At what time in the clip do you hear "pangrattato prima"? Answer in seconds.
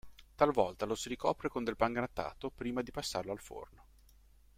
1.75-2.81